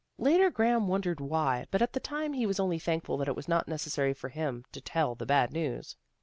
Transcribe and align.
Later 0.17 0.49
Graham 0.49 0.87
wondered 0.87 1.19
why, 1.21 1.67
but 1.69 1.79
at 1.83 1.93
the 1.93 1.99
time 1.99 2.33
he 2.33 2.47
was 2.47 2.59
only 2.59 2.79
thankful 2.79 3.17
that 3.17 3.27
it 3.27 3.35
was 3.35 3.47
not 3.47 3.67
necessary 3.67 4.15
for 4.15 4.29
him 4.29 4.65
to 4.71 4.81
tell 4.81 5.13
the 5.13 5.27
bad 5.27 5.53
news. 5.53 5.95